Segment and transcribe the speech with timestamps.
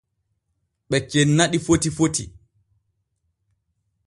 [0.89, 2.23] Ɓe cenna ɗi foti foti.